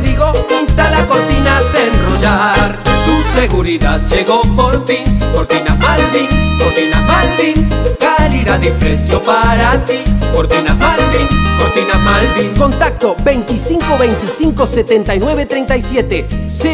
digo, 0.00 0.32
instala 0.60 1.06
cortinas 1.06 1.72
de 1.72 1.88
enrollar. 1.88 2.78
Tu 2.82 3.40
seguridad 3.40 4.00
llegó 4.08 4.42
por 4.54 4.86
fin, 4.86 5.18
cortinas 5.32 5.78
Malvin, 5.78 6.28
cortinas 6.58 7.02
Malvin, 7.04 7.68
calidad 7.98 8.60
y 8.62 8.70
precio 8.70 9.20
para 9.22 9.84
ti. 9.84 10.02
Cortinas 10.34 10.76
Malvin, 10.76 11.26
cortinas 11.58 12.00
Malvin. 12.00 12.54
Contacto 12.54 13.16
25 13.24 13.98
25 13.98 14.66
79 14.66 15.46
37 15.46 16.28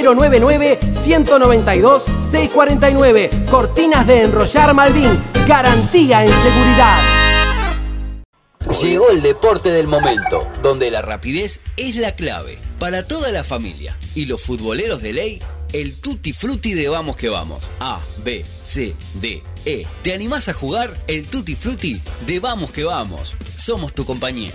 099 0.05 0.79
192 0.91 2.05
649. 2.21 3.31
Cortinas 3.51 4.07
de 4.07 4.23
enrollar 4.23 4.75
Malvin. 4.75 5.23
Garantía 5.47 6.25
en 6.25 6.31
seguridad. 6.31 7.14
Llegó 8.83 9.09
el 9.11 9.23
deporte 9.23 9.71
del 9.71 9.87
momento, 9.87 10.47
donde 10.63 10.91
la 10.91 11.01
rapidez 11.01 11.61
es 11.77 11.97
la 11.97 12.17
clave 12.17 12.59
para 12.79 13.07
toda 13.07 13.31
la 13.31 13.45
familia. 13.45 13.97
Y 14.15 14.27
los 14.27 14.43
futboleros 14.43 15.01
de 15.01 15.13
ley, 15.13 15.43
el 15.73 16.01
tutti 16.01 16.33
frutti 16.33 16.75
de 16.75 16.89
vamos 16.89 17.17
que 17.17 17.29
vamos. 17.29 17.63
A, 17.81 18.01
B, 18.25 18.45
C, 18.63 18.95
D, 19.15 19.43
E. 19.65 19.87
¿Te 20.03 20.13
animás 20.13 20.49
a 20.49 20.55
jugar 20.55 20.99
el 21.07 21.27
tutti 21.29 21.55
frutti 21.55 22.03
de 22.27 22.41
vamos 22.41 22.73
que 22.73 22.85
vamos? 22.85 23.35
Somos 23.57 23.95
tu 23.95 24.05
compañía. 24.05 24.53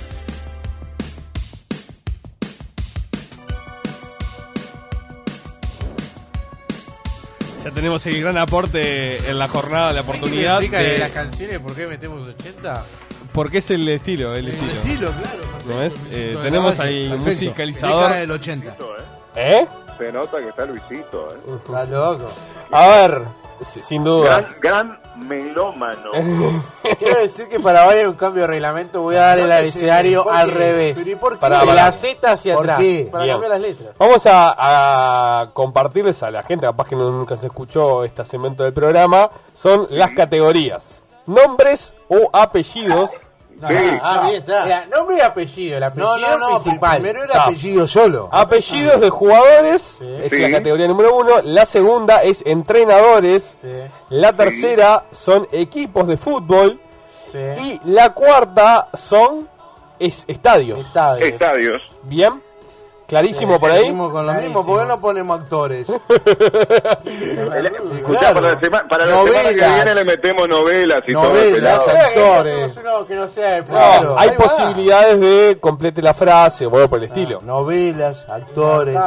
Ya 7.63 7.71
tenemos 7.71 8.05
el 8.05 8.21
gran 8.21 8.37
aporte 8.37 9.29
en 9.29 9.39
la 9.39 9.47
jornada, 9.47 9.93
la 9.93 10.01
oportunidad 10.01 10.59
¿Me 10.59 10.65
explica 10.65 10.79
de... 10.79 10.97
las 10.97 11.11
canciones 11.11 11.59
por 11.59 11.75
qué 11.75 11.87
metemos 11.87 12.27
80? 12.27 12.85
Porque 13.33 13.59
es 13.59 13.69
el 13.71 13.87
estilo, 13.89 14.33
el, 14.35 14.47
estilo. 14.49 14.71
estilo, 14.71 15.11
claro. 15.11 15.39
¿No 15.67 15.81
es? 15.83 15.93
Luisito 15.93 16.17
Eh, 16.17 16.37
tenemos 16.43 16.79
ahí 16.79 17.07
un 17.11 17.19
musicalizador. 17.19 18.01
Década 18.01 18.19
del 18.19 18.31
80. 18.31 18.75
¿Eh? 19.35 19.67
Se 19.97 20.11
nota 20.11 20.39
que 20.39 20.47
está 20.49 20.65
Luisito, 20.65 21.29
¿eh? 21.35 21.55
Está 21.57 21.85
loco. 21.85 22.25
A 22.71 22.87
ver, 22.87 23.21
si- 23.61 23.81
sin 23.81 24.03
Gran, 24.03 24.13
duda. 24.13 24.45
gran 24.61 24.99
melómano. 25.27 26.09
Quiero 26.99 27.19
decir 27.19 27.47
que 27.49 27.59
para 27.59 27.85
hoy 27.87 27.95
hay 27.97 28.05
un 28.05 28.13
cambio 28.15 28.41
de 28.43 28.47
reglamento. 28.47 29.01
Voy 29.01 29.15
a 29.17 29.21
dar 29.21 29.39
el 29.39 29.47
No 29.49 29.53
abecedario 29.53 30.23
sé, 30.23 30.29
¿por 30.29 30.35
al 30.37 30.49
qué? 30.49 30.55
revés. 30.57 30.97
¿Pero 30.97 31.09
y 31.11 31.15
por 31.15 31.33
qué? 31.33 31.39
Pará, 31.39 31.59
de 31.65 31.73
la 31.73 31.91
Z 31.91 32.31
hacia 32.31 32.55
¿Por 32.55 32.63
atrás. 32.65 32.79
qué? 32.79 33.09
Para 33.11 33.23
Bien. 33.25 33.35
cambiar 33.35 33.51
las 33.51 33.61
letras. 33.61 33.89
Vamos 33.97 34.25
a, 34.25 35.41
a 35.43 35.51
compartirles 35.53 36.23
a 36.23 36.31
la 36.31 36.43
gente, 36.43 36.65
capaz 36.65 36.87
que 36.87 36.95
nunca 36.95 37.37
se 37.37 37.47
escuchó 37.47 38.03
este 38.03 38.23
segmento 38.25 38.63
del 38.63 38.73
programa, 38.73 39.29
son 39.53 39.87
las 39.91 40.11
categorías. 40.11 41.03
Nombres 41.29 41.93
o 42.07 42.29
apellidos. 42.33 43.11
Sí. 43.11 43.75
Ah, 44.01 44.21
bien, 44.27 44.35
está. 44.41 44.63
Mira, 44.63 44.85
nombre 44.85 45.17
y 45.17 45.19
apellido. 45.19 45.77
El 45.77 45.83
apellido 45.83 46.17
No, 46.17 46.37
no, 46.37 46.37
no. 46.37 46.59
principal. 46.61 47.01
Primero 47.01 47.23
era 47.25 47.43
apellido 47.43 47.87
solo. 47.87 48.29
Apellidos 48.31 49.01
de 49.01 49.09
jugadores, 49.09 49.97
es 50.01 50.31
Sí. 50.31 50.39
la 50.39 50.49
categoría 50.51 50.87
número 50.87 51.13
uno. 51.17 51.41
La 51.43 51.65
segunda 51.65 52.23
es 52.23 52.41
entrenadores. 52.45 53.57
Sí, 53.61 53.67
La 54.09 54.31
tercera 54.33 55.03
son 55.11 55.45
equipos 55.51 56.07
de 56.07 56.15
fútbol. 56.15 56.79
sí. 57.33 57.37
Y 57.83 57.91
la 57.91 58.13
cuarta 58.13 58.87
son 58.93 59.47
es 59.99 60.23
estadios. 60.27 60.79
Estadio. 60.79 61.25
Estadios. 61.25 61.99
Bien, 62.03 62.41
clarísimo 63.09 63.59
por 63.59 63.71
ahí. 63.71 63.91
Con 63.93 64.25
lo 64.25 64.33
mismo, 64.35 64.65
¿por 64.65 64.79
qué 64.79 64.85
no 64.85 65.01
ponemos 65.01 65.39
actores? 65.41 65.89
Escuchá, 67.09 68.19
Claro. 68.19 68.35
para 68.35 68.53
la, 68.53 68.59
sema- 68.61 68.87
para 68.87 69.05
la 69.05 69.21
semana 69.23 69.49
que 69.49 69.55
viene 69.55 69.95
le 69.95 70.03
metemos 70.05 70.47
novelas 70.47 71.01
y 71.07 71.11
Novelas, 71.11 71.83
todo. 71.83 71.97
actores. 71.97 72.71
Que 73.07 73.15
no 73.15 73.27
sea 73.27 73.49
de 73.51 73.59
No, 73.61 73.65
plano. 73.67 74.15
hay 74.17 74.29
va. 74.29 74.35
posibilidades 74.35 75.19
de 75.19 75.57
complete 75.59 76.01
la 76.01 76.13
frase 76.13 76.65
o 76.65 76.75
algo 76.75 76.87
por 76.89 76.99
el 76.99 77.05
estilo. 77.05 77.41
Novelas, 77.41 78.25
actores. 78.29 78.97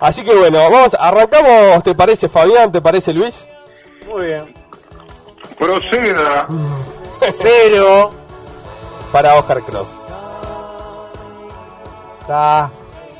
Así 0.00 0.22
que 0.24 0.34
bueno, 0.34 0.58
vamos, 0.58 0.96
arrancamos, 0.98 1.82
¿te 1.82 1.94
parece 1.94 2.28
Fabián? 2.28 2.70
¿Te 2.72 2.80
parece 2.80 3.12
Luis? 3.12 3.46
Muy 4.08 4.26
bien. 4.26 4.54
Proceda. 5.58 6.46
Cero. 7.40 8.10
Para 9.12 9.34
Oscar 9.36 9.62
Cross. 9.62 9.88
K. 12.26 12.70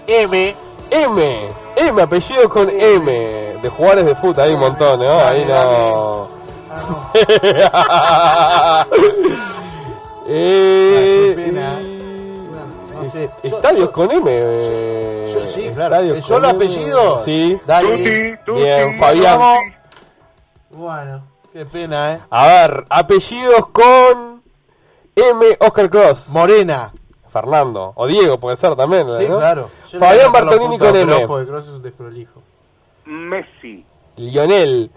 M. 0.06 0.56
M, 0.91 1.49
M, 1.77 2.03
apellido 2.03 2.49
con 2.49 2.71
M, 2.71 3.12
de 3.61 3.69
jugadores 3.69 4.05
de 4.06 4.15
fútbol, 4.15 4.44
hay 4.44 4.53
un 4.55 4.61
montón, 4.61 5.00
¿no? 5.00 5.19
Ahí 5.19 5.44
no. 5.44 6.28
Eh, 10.28 11.34
eh, 13.15 13.31
Estadios 13.45 13.81
yo- 13.87 13.93
con 13.93 14.11
M. 14.11 14.25
eh, 14.28 15.31
Yo 15.33 15.47
sí, 15.47 15.66
estadios 15.66 16.16
¿El 16.16 16.22
solo 16.22 16.49
apellido? 16.49 17.21
Sí. 17.25 17.59
Dale. 17.66 17.97
Tuti, 17.97 18.45
tuti. 18.45 18.62
Bien, 18.62 18.99
Fabián. 18.99 19.41
Bueno. 20.71 21.22
Qué 21.53 21.65
pena, 21.65 22.15
¿eh? 22.15 22.21
A 22.28 22.47
ver, 22.49 22.84
apellidos 22.91 23.69
con 23.69 24.43
M, 25.15 25.47
Oscar 25.61 25.89
Cross. 25.91 26.28
Morena. 26.28 26.93
Fernando. 27.37 27.93
O 27.97 28.07
Diego, 28.07 28.39
puede 28.41 28.57
ser 28.57 28.75
también. 28.75 29.07
Sí, 29.19 29.29
¿no? 29.29 29.39
claro. 29.39 29.69
Yo 29.91 29.99
Fabián 29.99 30.33
Bartolini 30.33 30.79
con 30.79 30.97
M. 30.97 31.27
Porque 31.27 31.47
Cross 31.47 31.65
es 31.67 31.71
un 31.71 31.83
desprolijo. 31.83 32.41
Messi. 33.05 33.85
Lionel. 34.17 34.91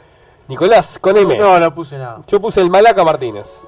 Nicolás 0.47 0.97
con 0.99 1.17
M. 1.17 1.37
No, 1.37 1.59
no 1.59 1.75
puse 1.75 1.97
nada. 1.97 2.21
Yo 2.27 2.39
puse 2.39 2.61
el 2.61 2.69
Malaca 2.69 3.03
Martínez. 3.03 3.61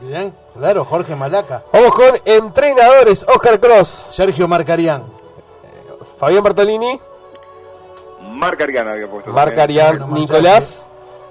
Bien, 0.00 0.32
claro, 0.56 0.86
Jorge 0.86 1.14
Malaca. 1.14 1.64
Vamos 1.70 1.94
con 1.94 2.18
entrenadores, 2.24 3.26
Oscar 3.28 3.60
Cross. 3.60 4.08
Sergio 4.10 4.48
Marcarián. 4.48 5.02
Fabián 6.18 6.42
Bartolini. 6.42 6.98
Marc 8.22 8.60
Ariana 8.62 8.92
había 8.92 9.06
puesto. 9.06 9.30
Marc 9.32 9.58
Arián. 9.58 9.98
no 9.98 10.06
Nicolás. 10.08 10.86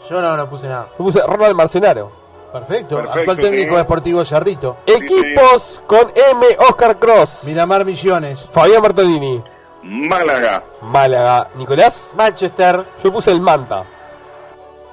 Yo 0.10 0.22
no, 0.22 0.38
no 0.38 0.48
puse 0.48 0.68
nada. 0.68 0.88
Yo 0.98 1.04
puse 1.06 1.22
Ronald 1.22 1.56
Marcenaro. 1.56 2.12
Perfecto. 2.52 2.96
Perfecto, 2.97 3.19
Actual 3.19 3.38
técnico 3.40 3.72
sí. 3.72 3.78
deportivo 3.78 4.25
Cerrito. 4.25 4.78
Equipos 4.85 5.81
con 5.85 6.12
M, 6.16 6.46
Oscar 6.69 6.97
Cross. 6.97 7.44
Miramar 7.46 7.84
Misiones. 7.85 8.46
Fabián 8.52 8.81
Bartolini. 8.81 9.44
Málaga. 9.84 10.63
Málaga. 10.81 11.50
Nicolás. 11.56 12.12
Manchester. 12.16 12.84
Yo 13.03 13.12
puse 13.12 13.31
el 13.31 13.40
Manta, 13.41 13.84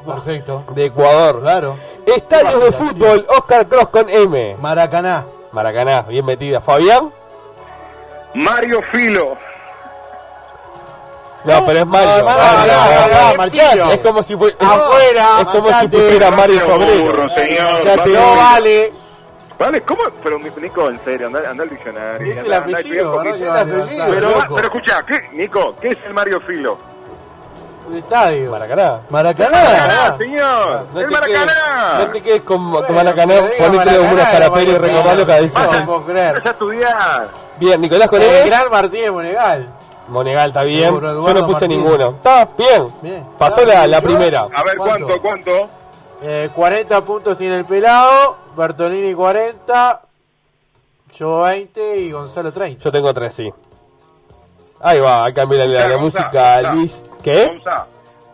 Perfecto. 0.04 0.64
de 0.74 0.86
Ecuador. 0.86 1.40
Claro. 1.40 1.76
Estadios 2.06 2.60
de 2.62 2.72
fútbol, 2.72 3.26
Oscar 3.28 3.66
Cross 3.66 3.88
con 3.88 4.10
M. 4.10 4.56
Maracaná. 4.60 5.24
Maracaná, 5.52 6.02
bien 6.02 6.24
metida. 6.26 6.60
Fabián. 6.60 7.10
Mario 8.34 8.80
Filo. 8.92 9.36
No, 11.44 11.66
pero 11.66 11.80
es 11.80 11.86
Mario. 11.86 12.24
Maracaná, 12.24 13.34
Maracaná. 13.36 13.92
Es 13.92 14.00
como 14.00 14.22
si 14.22 14.36
fue. 14.36 14.56
Afuera, 14.58 15.40
Es 15.40 15.46
como 15.46 15.80
si 15.80 15.88
pusiera 15.88 16.30
Mario 16.30 16.60
Sobrero. 16.60 17.26
No 18.06 18.36
vale. 18.36 18.92
Vale, 19.58 19.82
¿cómo? 19.82 20.02
Pero 20.22 20.38
Nico, 20.38 20.88
en 20.88 20.98
serio, 21.00 21.28
anda, 21.28 21.48
anda 21.48 21.62
al 21.62 21.70
diccionario. 21.70 22.32
Es 22.32 22.38
el 22.40 22.52
apellido, 22.52 23.22
el 23.22 23.32
Pero, 24.10 24.28
pero 24.54 24.66
escucha, 24.66 25.04
¿qué, 25.06 25.28
Nico, 25.32 25.76
¿qué 25.80 25.88
es 25.90 25.98
el 26.06 26.12
Mario 26.12 26.40
Filo? 26.40 26.76
Un 27.86 27.98
estadio. 27.98 28.50
Maracaná. 28.50 29.00
Maracaná. 29.10 29.50
¡Maracaná, 29.50 30.18
señor! 30.18 30.86
No 30.92 31.00
¡El 31.00 31.06
te 31.06 31.14
quedes, 31.20 31.38
Maracaná! 31.38 31.98
no 31.98 32.10
te 32.10 32.20
quedes 32.22 32.42
con, 32.42 32.56
con 32.64 32.72
Bueno, 32.72 32.94
Maracaná, 32.94 33.34
que 33.34 33.42
diga 33.42 33.58
ponete 33.58 33.84
Maracaná, 33.84 34.12
unos 34.12 34.28
carapelos 34.28 34.74
y 34.74 34.78
recordalo 34.78 35.26
cada 35.26 35.40
vez. 35.40 35.54
No 35.54 35.72
se 35.72 35.80
puedo 35.82 36.04
creer. 36.06 36.34
Vas 36.34 36.46
a 36.46 36.50
estudiar. 36.50 37.28
Bien, 37.58 37.80
Nicolás 37.80 38.08
con 38.08 38.22
El 38.22 38.46
gran 38.46 38.70
Martínez 38.70 39.12
Monegal. 39.12 39.73
Monegal 40.08 40.48
está 40.48 40.62
bien. 40.64 40.92
Yo 40.92 41.00
no 41.00 41.46
puse 41.46 41.66
Martínez. 41.66 41.68
ninguno. 41.68 42.08
Está 42.10 42.48
bien. 42.56 42.86
Bien. 43.02 43.24
Pasó 43.38 43.64
la, 43.64 43.86
la 43.86 44.00
primera. 44.00 44.46
A 44.54 44.62
ver, 44.62 44.76
¿Cuánto? 44.76 45.20
¿cuánto? 45.20 45.68
Eh, 46.22 46.50
40 46.54 47.00
puntos 47.04 47.36
tiene 47.38 47.56
el 47.56 47.64
pelado. 47.64 48.36
Bertolini 48.56 49.14
40. 49.14 50.00
Yo 51.16 51.40
20 51.42 51.98
y 51.98 52.10
Gonzalo 52.12 52.52
30. 52.52 52.82
Yo 52.82 52.90
tengo 52.90 53.12
tres, 53.14 53.34
sí. 53.34 53.52
Ahí 54.80 55.00
va, 55.00 55.32
cambia 55.32 55.64
la, 55.64 55.66
la 55.66 55.96
Gonzalo, 55.96 56.00
música. 56.00 56.62
Luis. 56.74 57.02
¿Qué? 57.22 57.46
Gonza, 57.46 57.86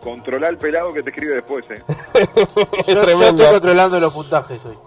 controla 0.03 0.49
el 0.49 0.57
pelado 0.57 0.91
que 0.93 1.03
te 1.03 1.11
escribe 1.11 1.35
después, 1.35 1.63
eh. 1.69 1.81
es 2.15 2.87
Yo, 2.87 3.05
yo 3.05 3.23
estoy 3.29 3.45
controlando 3.47 3.99
los 3.99 4.11
puntajes 4.13 4.65
hoy. 4.65 4.77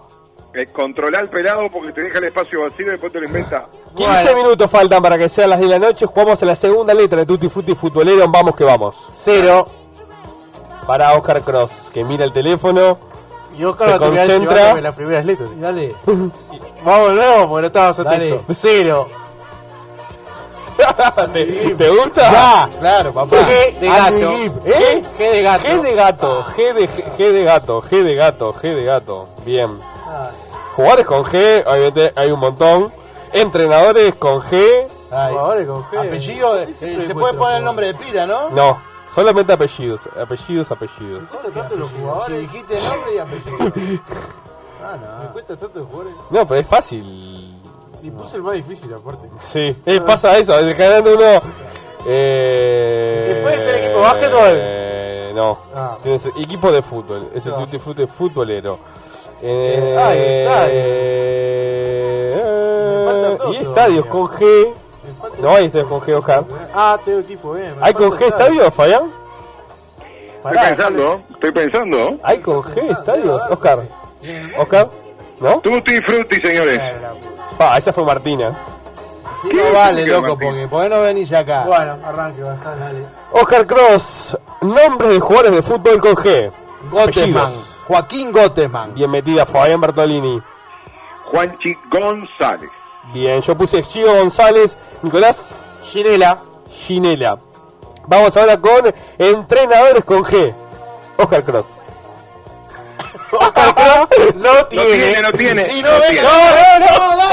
Eh 0.61 0.67
controla 0.67 1.19
el 1.19 1.27
pelado 1.29 1.69
porque 1.71 1.91
te 1.91 2.01
deja 2.01 2.17
el 2.19 2.25
espacio 2.25 2.61
vacío 2.61 2.87
y 2.87 2.89
después 2.91 3.11
te 3.11 3.19
lo 3.19 3.25
inventa. 3.27 3.67
15 3.95 4.11
Bueno. 4.11 4.35
minutos 4.43 4.69
faltan 4.71 5.01
para 5.01 5.17
que 5.17 5.29
sean 5.29 5.49
las 5.49 5.59
de 5.59 5.67
la 5.67 5.79
noche. 5.79 6.05
Jugamos 6.05 6.41
a 6.41 6.45
la 6.45 6.55
segunda 6.55 6.93
letra 6.93 7.19
de 7.19 7.25
Tutti 7.25 7.47
Frutti 7.49 7.75
Futbolero. 7.75 8.27
Vamos 8.29 8.55
que 8.55 8.63
vamos. 8.63 8.95
Cero. 9.13 9.65
Para 10.85 11.13
Oscar 11.13 11.41
Cross, 11.41 11.89
que 11.93 12.03
mira 12.03 12.25
el 12.25 12.31
teléfono. 12.33 12.97
Y 13.57 13.63
Oscar 13.63 13.87
Se 13.87 13.91
va 13.91 13.95
a 13.95 13.99
terminar 13.99 14.27
concentra. 14.27 14.81
las 14.81 14.95
primeras 14.95 15.25
letras. 15.25 15.49
Dale. 15.59 15.95
Vamos 16.83 17.09
de 17.09 17.15
nuevo 17.15 17.49
porque 17.49 17.69
no 17.69 17.93
Dale. 17.93 18.25
atentos. 18.27 18.57
Cero. 18.57 19.07
¿Te, 21.33 21.45
te 21.75 21.89
gusta? 21.89 22.31
Ya, 22.31 22.69
claro, 22.79 23.13
papá. 23.13 23.37
G 23.37 23.79
de 23.79 23.87
Andy 23.89 24.21
gato. 24.21 24.59
¿Eh? 24.65 25.01
G 25.17 25.31
de 25.31 25.41
gato. 25.41 25.63
G 25.67 25.81
de 25.81 25.95
gato, 25.95 26.43
G 26.45 26.73
de, 26.73 26.89
G 26.89 27.31
de 27.31 27.43
gato, 27.43 27.81
G 27.81 28.03
de 28.03 28.15
gato, 28.15 28.53
G 28.53 28.75
de 28.75 28.83
gato. 28.83 29.27
Bien. 29.45 29.79
Jugadores 30.75 31.05
con 31.05 31.23
G, 31.23 31.63
obviamente 31.65 32.11
hay 32.15 32.31
un 32.31 32.39
montón. 32.39 32.91
Entrenadores 33.31 34.15
con 34.15 34.41
G. 34.41 34.87
Ay, 35.11 35.31
Jugadores 35.33 35.67
con 35.67 35.83
G. 35.85 35.99
Apellido, 36.07 36.57
eh, 36.59 36.73
Sí, 36.73 37.05
se, 37.05 37.13
puede 37.15 37.33
poner 37.33 37.57
el 37.57 37.63
nombre 37.63 37.87
de 37.87 37.93
pila, 37.95 38.25
¿no? 38.25 38.49
No, 38.49 38.81
solamente 39.13 39.53
apellidos. 39.53 40.01
Apellidos, 40.21 40.71
apellidos. 40.71 41.21
Me 41.23 41.27
cuesta 41.27 41.51
tanto 41.51 41.75
los 41.75 41.91
jugadores. 41.91 42.39
dijiste 42.39 42.75
nombre 42.89 43.15
y 43.15 43.17
apellido. 43.19 44.01
Ah, 44.87 44.97
Me 45.19 45.25
no. 45.25 45.31
cuesta 45.33 45.57
tanto 45.57 45.79
los 45.79 45.87
jugadores. 45.87 46.13
No, 46.29 46.45
pero 46.47 46.59
es 46.61 46.67
fácil. 46.67 47.03
Y 48.03 48.11
puse 48.11 48.37
el 48.37 48.43
más 48.43 48.53
difícil 48.53 48.93
aparte. 48.93 49.27
Sí, 49.41 49.75
eh, 49.83 49.99
pasa 50.01 50.37
eso, 50.37 50.53
ganando 50.77 51.15
uno. 51.15 51.41
Eh, 52.07 53.35
¿Y 53.39 53.41
puede 53.41 53.57
ser 53.57 53.75
equipo 53.75 53.95
de 53.95 54.01
básquetbol? 54.01 54.59
Eh, 54.61 55.31
no, 55.33 55.57
Ah. 55.75 55.97
equipo 56.37 56.71
de 56.71 56.81
fútbol, 56.83 57.29
es 57.33 57.45
el 57.47 57.53
No. 57.53 57.57
tutti 57.59 57.79
frutti 57.79 58.05
futbolero. 58.05 58.77
Eh, 59.41 59.95
eh, 60.71 61.15
y 63.51 63.55
estadios 63.57 64.05
con 64.07 64.27
G. 64.27 64.73
No 65.39 65.55
hay 65.55 65.65
estadios 65.65 65.89
con 65.89 66.01
G, 66.01 66.17
Oscar. 66.17 66.45
Ah, 66.73 66.97
tengo 67.03 67.19
equipo 67.19 67.53
bien. 67.53 67.75
¿Hay 67.81 67.93
con 67.93 68.11
G 68.11 68.21
estadios, 68.27 68.73
Fabián? 68.73 69.11
Estoy 70.37 70.57
pensando, 70.57 71.21
estoy 71.31 71.51
pensando. 71.51 72.19
¿Hay 72.23 72.39
con 72.39 72.61
G 72.61 72.91
estadios? 72.91 73.41
Oscar. 73.49 73.83
¿Oscar? 74.57 74.87
¿No? 75.39 75.59
Tutti 75.59 76.01
frutti, 76.01 76.35
señores. 76.37 76.79
puta. 76.79 77.57
Pa, 77.57 77.77
esa 77.77 77.91
fue 77.91 78.03
Martina. 78.05 78.57
No 79.43 79.73
vale, 79.73 80.05
¿Qué, 80.05 80.11
loco, 80.11 80.39
porque 80.39 80.67
¿por 80.67 80.83
qué 80.83 80.89
no 80.89 81.01
venís 81.01 81.31
acá? 81.33 81.65
Bueno, 81.67 81.97
arranque, 82.03 82.41
bajá, 82.41 82.75
dale. 82.75 83.05
Oscar 83.31 83.67
Cross, 83.67 84.37
nombres 84.61 85.11
de 85.11 85.19
jugadores 85.19 85.51
de 85.51 85.61
fútbol 85.61 85.99
con 85.99 86.15
G. 86.15 86.51
Gottesman. 86.89 87.74
Joaquín 87.87 88.31
Gottesman. 88.31 88.93
Bien 88.93 89.09
metida, 89.09 89.45
Fabián 89.45 89.81
Bertolini. 89.81 90.41
Juanchi 91.31 91.77
González. 91.89 92.69
Bien, 93.13 93.41
yo 93.41 93.55
puse 93.55 93.83
Gio 93.83 94.13
González, 94.15 94.77
Nicolás 95.01 95.55
Ginela. 95.83 96.39
Ginela. 96.69 97.39
Vamos 98.07 98.35
ahora 98.37 98.59
con 98.59 98.93
entrenadores 99.17 100.03
con 100.03 100.23
G. 100.23 100.53
Oscar 101.17 101.43
Cross. 101.43 101.65
Oscar 103.31 103.75
Cross 103.75 104.07
no 104.35 104.53
No 104.53 104.65
tiene. 104.65 105.21
no 105.21 105.31
tiene. 105.31 105.65
Sí, 105.71 105.81
no 105.81 105.89
no, 105.89 105.99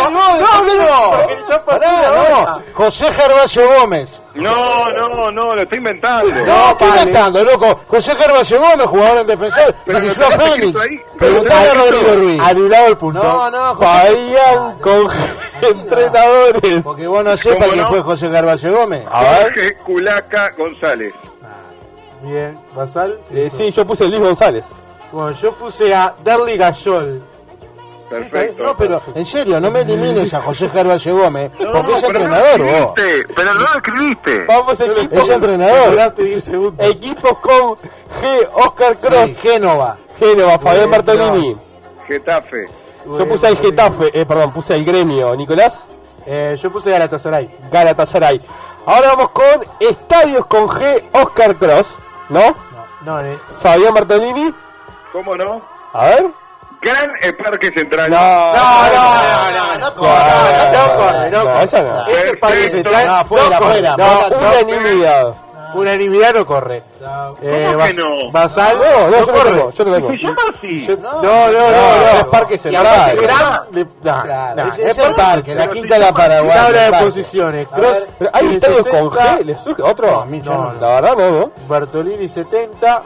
no, 0.06 0.70
no, 0.70 0.74
no. 0.76 2.62
José 2.74 3.12
Gervasio 3.12 3.62
Gómez. 3.78 4.22
No, 4.34 4.90
no, 4.92 5.30
no, 5.30 5.54
lo 5.54 5.62
estoy 5.62 5.78
inventando. 5.78 6.28
No, 6.30 6.76
¿qué 6.78 6.84
vale. 6.86 7.00
inventando, 7.02 7.44
loco? 7.44 7.80
José 7.86 8.14
Gervasio 8.14 8.60
Gómez, 8.60 8.86
jugador 8.86 9.18
en 9.18 9.26
defensor, 9.26 9.74
Pero 9.84 10.00
dirigió 10.00 10.26
a 10.26 10.30
lo 10.30 10.36
Fénix. 10.38 10.80
Preguntale 11.18 11.68
a 11.70 11.74
Rodrigo 11.74 12.14
Ruiz. 12.14 12.42
Anulado 12.42 12.86
el 12.86 12.96
punto. 12.96 13.22
No, 13.22 13.50
no, 13.50 13.74
José. 13.74 13.86
Fabián 13.86 14.78
con. 14.80 15.08
Entrenadores. 15.62 16.82
Porque 16.82 17.06
vos 17.06 17.22
no 17.24 17.36
sepas 17.36 17.58
¿Cómo 17.58 17.72
quién 17.72 17.84
no? 17.84 17.88
fue 17.90 18.00
José 18.02 18.30
Gervasio 18.30 18.72
Gómez. 18.72 19.04
A 19.10 19.20
ver. 19.22 19.42
Jorge 19.42 19.74
Culaca 19.76 20.50
González. 20.56 21.14
Bien, 22.22 22.58
Basal. 22.74 23.20
Eh, 23.32 23.50
sí, 23.50 23.70
yo 23.70 23.84
puse 23.84 24.04
Luis 24.06 24.20
González. 24.20 24.64
Bueno, 25.12 25.32
yo 25.32 25.52
puse 25.52 25.94
a 25.94 26.14
Derly 26.24 26.56
Gayol. 26.56 27.22
Perfecto. 28.08 28.62
No, 28.62 28.76
pero 28.76 29.00
en 29.14 29.24
serio, 29.24 29.58
no 29.58 29.70
me 29.70 29.80
elimines 29.80 30.34
a 30.34 30.42
José 30.42 30.68
Gervasio 30.68 31.16
Gómez, 31.16 31.50
No, 31.58 31.72
porque 31.72 31.92
es 31.94 32.02
no 32.02 32.08
entrenador 32.08 32.60
lo 32.60 32.64
vos. 32.66 32.74
escribiste, 32.98 33.34
Pero 33.34 33.54
no 33.54 33.60
lo 33.60 33.74
escribiste. 33.74 34.44
Vamos, 34.44 34.80
equipos, 34.80 35.18
Es 35.18 35.28
entrenador. 35.30 35.90
Durante 35.92 36.22
10 36.24 36.44
segundos. 36.44 36.86
equipos 36.90 37.38
con 37.38 37.60
G. 37.76 38.48
Oscar 38.52 38.96
Cross. 38.98 39.24
Sí, 39.30 39.34
Génova. 39.40 39.96
Génova, 40.18 40.58
Fabián 40.58 40.90
Bien, 40.90 41.04
Bertolini. 41.04 41.56
Getafe. 42.06 42.66
Yo 43.06 43.26
puse 43.28 43.46
al 43.46 43.56
Getafe, 43.56 44.10
eh, 44.20 44.26
perdón, 44.26 44.52
puse 44.52 44.74
al 44.74 44.84
gremio. 44.84 45.34
Nicolás. 45.34 45.88
Eh, 46.26 46.56
yo 46.62 46.70
puse 46.70 46.90
Galatasaray. 46.90 47.50
Galatasaray. 47.70 48.40
Ahora 48.84 49.08
vamos 49.14 49.30
con 49.30 49.64
estadios 49.80 50.44
con 50.46 50.68
G. 50.68 51.02
Oscar 51.12 51.56
Cross. 51.56 51.98
¿No? 52.28 52.54
No, 53.00 53.20
no 53.22 53.26
es. 53.26 53.40
Fabián 53.62 53.94
Bertolini. 53.94 54.52
¿Cómo 55.12 55.36
no? 55.36 55.62
A 55.92 56.06
ver. 56.06 56.26
Gran 56.80 57.12
el 57.22 57.36
Parque 57.36 57.70
Central. 57.76 58.10
No, 58.10 58.16
No, 58.18 58.52
no, 58.54 59.52
no, 59.52 59.52
no, 59.52 59.78
no 59.78 59.94
corre, 59.94 60.72
no 60.72 60.96
corre, 60.96 61.30
no 61.30 61.44
corre. 61.44 61.62
esa 61.62 61.82
no. 61.82 62.06
Ese 62.06 62.36
parque 62.38 62.68
central 62.70 63.06
No, 63.06 63.24
fuera, 63.24 63.58
fuera, 63.60 63.96
No, 63.96 64.20
Unanimidad. 64.36 65.34
unanimidad 65.74 66.34
no 66.34 66.44
corre. 66.46 66.82
Eh, 67.40 67.68
¿Cómo 67.72 67.84
que 67.84 67.94
no? 67.94 68.30
Basal 68.32 68.76
No, 68.78 69.10
no, 69.10 69.10
yo 69.12 69.26
no 69.26 69.32
corre. 69.32 69.72
yo 69.74 69.84
no 69.84 69.92
tengo. 69.94 70.10
Se 70.86 70.96
No, 70.96 71.22
no, 71.22 71.52
no, 71.52 71.70
no. 71.70 72.18
es 72.18 72.24
Parque 72.32 72.58
Central. 72.58 73.16
Gran- 74.02 74.68
es 74.68 74.78
es 74.78 74.98
el 74.98 75.14
parque, 75.14 75.54
la 75.54 75.68
quinta 75.70 75.94
de 75.94 76.00
la 76.00 76.12
Paraguay. 76.12 76.56
Tabla 76.56 76.90
de 76.90 77.04
posiciones. 77.04 77.68
Hay 78.32 78.54
estadios 78.56 78.84
60, 78.84 78.90
con 78.90 79.10
G, 79.10 79.44
¿le 79.44 79.56
surge 79.56 79.82
otro? 79.82 80.10
No, 80.10 80.20
a 80.22 80.24
mí 80.24 80.40
yo 80.42 80.52
No, 80.52 80.72
no. 80.72 80.80
La 80.80 81.00
verdad 81.00 81.16
no, 81.16 81.30
¿no? 81.30 81.50
Bartolini 81.68 82.28
70. 82.28 83.02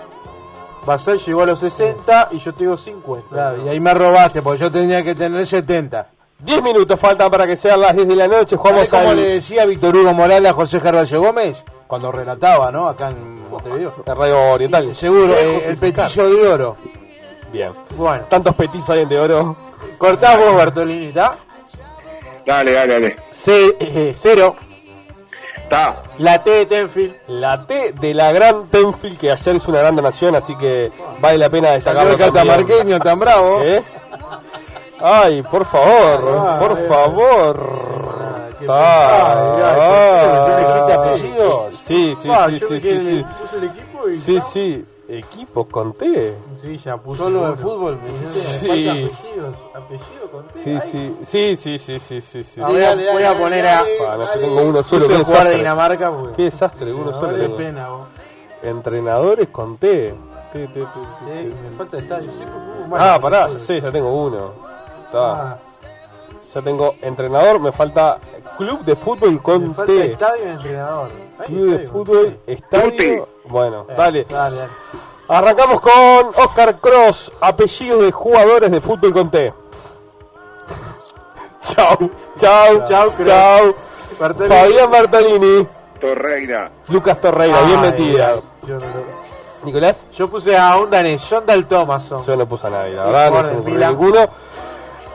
Basal 0.86 1.18
llegó 1.18 1.42
a 1.42 1.46
los 1.46 1.60
60 1.60 2.28
y 2.32 2.38
yo 2.38 2.54
tengo 2.54 2.76
50. 2.76 3.28
Claro, 3.28 3.64
y 3.64 3.68
ahí 3.68 3.80
me 3.80 3.92
robaste, 3.92 4.40
porque 4.40 4.60
yo 4.60 4.70
tenía 4.72 5.02
que 5.02 5.14
tener 5.14 5.44
70. 5.46 6.06
10 6.38 6.62
minutos 6.62 7.00
faltan 7.00 7.30
para 7.30 7.46
que 7.46 7.56
sean 7.56 7.80
las 7.80 7.94
10 7.96 8.06
de 8.08 8.14
la 8.16 8.28
noche. 8.28 8.56
¿Sabés 8.56 8.60
Jugamos 8.60 8.88
cómo 8.90 9.08
al 9.10 9.16
le 9.16 9.22
decía 9.28 9.64
Víctor 9.66 9.96
Hugo 9.96 10.12
Morales 10.12 10.50
a 10.50 10.54
José 10.54 10.80
Gervasio 10.80 11.20
Gómez? 11.20 11.64
Cuando 11.86 12.12
relataba, 12.12 12.70
¿no? 12.70 12.86
Acá 12.88 13.08
en 13.10 13.48
Montevideo. 13.50 13.94
Radio 14.06 14.52
Oriental. 14.52 14.94
Seguro, 14.94 15.34
eh, 15.34 15.64
el 15.68 15.76
petillo 15.76 16.28
de 16.28 16.46
oro. 16.48 16.76
Bien. 17.52 17.72
Bueno, 17.96 18.24
Tantos 18.28 18.54
petizos 18.54 18.90
hay 18.90 19.02
en 19.02 19.08
de 19.08 19.18
oro. 19.18 19.56
cortás 19.98 20.38
vos, 20.38 20.54
Bartolini, 20.56 21.06
¿está? 21.06 21.36
Dale, 22.44 22.72
dale, 22.72 22.92
dale. 22.92 23.16
C- 23.30 23.76
eh, 23.80 24.12
cero. 24.14 24.56
Está. 25.66 25.96
La 26.18 26.42
T 26.44 26.50
de 26.50 26.66
Tenfield. 26.66 27.14
La 27.26 27.66
T 27.66 27.92
de 28.00 28.14
la 28.14 28.30
gran 28.32 28.68
Tenfield, 28.68 29.18
que 29.18 29.32
ayer 29.32 29.56
es 29.56 29.66
una 29.66 29.80
gran 29.80 29.96
donación, 29.96 30.36
así 30.36 30.56
que 30.56 30.90
vale 31.20 31.38
la 31.38 31.50
pena 31.50 31.70
destacarlo. 31.72 32.12
el 32.12 32.18
catamarqueño 32.18 33.00
tan 33.00 33.18
bravo. 33.18 33.60
¿Eh? 33.62 33.82
Ay, 35.02 35.42
por 35.42 35.64
favor, 35.66 36.38
Ah, 36.40 36.58
por 36.60 36.78
es- 36.78 36.88
favor. 36.88 37.60
Ah, 38.68 39.56
ah. 39.64 41.14
Sí, 41.86 42.14
sí, 42.20 42.28
Ah, 42.32 42.46
sí, 42.48 42.58
sí, 42.60 42.80
sí, 42.80 43.24
sí. 44.10 44.36
Y. 44.36 44.40
Sí. 44.40 44.84
Equipo 45.08 45.66
con 45.68 45.92
T. 45.94 46.34
Sí, 46.60 46.78
ya 46.78 46.96
puse. 46.96 47.18
Solo 47.22 47.50
de 47.50 47.56
fútbol, 47.56 47.98
me. 48.02 48.26
Sí. 48.26 48.88
Apellidos. 48.88 49.56
Apellido 49.74 50.30
con 50.32 50.46
T. 50.48 50.80
Sí, 50.80 50.80
sí, 50.80 51.16
sí, 51.24 51.56
sí, 51.56 51.78
sí, 51.78 51.98
sí, 52.00 52.20
sí, 52.20 52.44
sí. 52.44 52.60
A 52.62 52.68
ver, 52.70 52.98
voy 53.12 53.22
a 53.22 53.38
poner 53.38 53.66
a- 53.66 53.80
Ah, 53.80 54.16
no, 54.16 54.34
yo 54.34 54.40
tengo 54.40 54.62
uno 54.62 54.82
solo. 54.82 55.04
El 55.06 55.10
jugador 55.10 55.26
de 55.26 55.28
desastre. 55.28 55.58
Dinamarca. 55.58 56.10
porque- 56.10 56.36
Qué 56.36 56.42
desastre, 56.44 56.92
uno 56.94 57.12
solo. 57.14 57.36
Qué 57.36 57.42
tengo. 57.42 57.56
pena, 57.56 57.88
vos. 57.88 58.08
Entrenadores 58.62 59.48
con 59.48 59.78
T. 59.78 60.14
Me 60.54 60.66
falta 61.76 61.98
mal. 62.88 62.98
Ah, 63.00 63.18
pará, 63.20 63.48
ya 63.50 63.58
sé, 63.58 63.80
ya 63.80 63.92
tengo 63.92 64.10
uno. 64.26 64.52
Está. 65.06 65.58
Ya 66.56 66.62
tengo 66.62 66.94
entrenador, 67.02 67.60
me 67.60 67.70
falta 67.70 68.16
club 68.56 68.80
de 68.82 68.96
fútbol 68.96 69.32
me 69.32 69.42
con 69.42 69.74
falta 69.74 69.92
T. 69.92 70.12
estadio 70.12 70.46
y 70.46 70.48
entrenador. 70.48 71.08
Hay 71.38 71.46
Club 71.48 71.66
de 71.68 71.76
estadio 71.76 71.92
fútbol, 71.92 72.38
estadio. 72.46 73.28
Bueno, 73.44 73.86
Eh, 73.90 73.94
dale. 73.94 74.24
Dale, 74.24 74.56
dale. 74.56 74.70
Arrancamos 75.28 75.82
con 75.82 75.92
Oscar 76.42 76.80
Cross, 76.80 77.30
apellidos 77.42 78.00
de 78.06 78.10
jugadores 78.12 78.70
de 78.70 78.80
fútbol 78.80 79.12
con 79.12 79.30
T. 79.30 79.52
chau, 81.62 82.10
chau, 82.38 82.84
Chau, 82.86 83.12
chau. 83.22 83.74
Bartolini. 84.18 84.54
Fabián 84.56 84.90
Bartolini, 84.90 85.68
Torreira. 86.00 86.70
Lucas 86.88 87.20
Torreira, 87.20 87.60
bien 87.64 87.80
metida. 87.82 88.28
ay, 88.30 88.40
Yo, 88.66 88.74
no 88.76 88.80
lo- 88.80 89.26
Nicolás, 89.62 90.06
yo 90.12 90.30
puse 90.30 90.56
a 90.56 90.74
un 90.78 90.88
danés, 90.90 91.22
John 91.28 91.44
Dal 91.44 91.66
Thomason. 91.66 92.24
yo 92.24 92.34
no 92.34 92.46
puse 92.46 92.66
a 92.68 92.70
nadie, 92.70 92.94
la 92.94 93.04
verdad, 93.04 93.30
no 93.30 93.48
se 93.48 93.54
me 93.56 93.60
ninguno. 93.88 94.26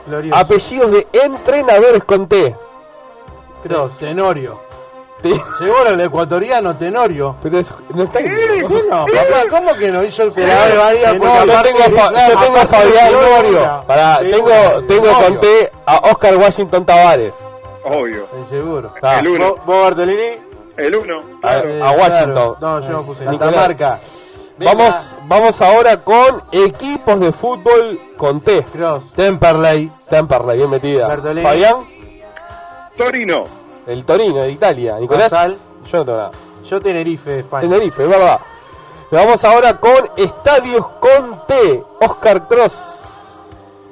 Glorioso. 0.06 0.38
Apellidos 0.40 0.90
de 0.92 1.06
entrenadores 1.12 2.04
con 2.04 2.26
T. 2.28 2.54
Cross. 3.62 3.98
Tenorio. 3.98 4.60
Seguro 5.56 5.88
el 5.90 6.00
ecuatoriano 6.00 6.76
Tenorio. 6.76 7.36
Pero 7.40 7.58
es- 7.60 7.72
no 7.94 8.02
está 8.04 8.20
No, 8.20 9.06
papá, 9.06 9.44
¿cómo 9.48 9.72
que 9.74 9.92
no 9.92 10.02
hizo 10.02 10.24
el 10.24 10.32
Se 10.32 10.44
la 10.44 10.64
ve 10.66 10.76
válida 10.76 11.08
porque 11.16 11.20
Tenorio? 11.20 11.52
Yo 11.54 11.62
tengo, 11.62 11.78
a 11.78 11.88
Fa- 12.10 12.28
yo 12.28 12.40
tengo 12.40 12.56
a 12.56 12.60
de 12.60 12.66
Fabián. 12.66 13.84
Pará, 13.86 14.18
tengo, 14.18 14.42
bueno, 14.42 14.82
tengo 14.88 15.12
con 15.12 15.40
T 15.40 15.72
a 15.86 15.96
Oscar 16.10 16.36
Washington 16.36 16.84
Tavares. 16.84 17.34
Obvio. 17.84 18.26
Seguro. 18.48 18.92
Ah, 19.00 19.18
El 19.20 19.28
uno. 19.28 19.54
¿Vos, 19.64 19.82
Bartolini? 19.84 20.38
El 20.76 20.96
uno. 20.96 21.22
a, 21.42 21.60
Claro. 21.60 21.84
A 21.84 21.90
Washington. 21.92 22.32
claro. 22.34 22.56
No, 22.60 22.80
yo 22.80 22.88
no 22.90 23.02
puse. 23.02 23.24
Nicolás. 23.24 23.38
Catamarca. 23.54 24.00
Venga. 24.62 24.74
Vamos, 24.74 25.16
vamos 25.26 25.60
ahora 25.60 26.04
con 26.04 26.42
equipos 26.52 27.18
de 27.18 27.32
fútbol 27.32 27.98
con 28.16 28.40
T. 28.40 28.62
Cross. 28.72 29.12
Temperley. 29.14 29.90
Temperley, 30.08 30.56
bien 30.56 30.70
metida. 30.70 31.08
Bertolini. 31.08 31.42
Fabián, 31.42 31.76
Torino. 32.96 33.46
el 33.86 34.04
Torino 34.04 34.42
de 34.42 34.52
Italia. 34.52 34.98
Nicolás, 35.00 35.32
Basal. 35.32 35.56
yo 35.90 35.98
no 35.98 36.04
tengo 36.04 36.18
nada. 36.18 36.30
Yo 36.64 36.80
Tenerife 36.80 37.30
de 37.30 37.38
España. 37.40 37.68
Tenerife, 37.68 38.02
es 38.04 38.08
verdad. 38.08 38.40
Vamos 39.10 39.44
ahora 39.44 39.78
con 39.78 40.10
estadios 40.16 40.86
con 41.00 41.44
T. 41.46 41.82
Oscar 42.00 42.46
Cross. 42.46 42.74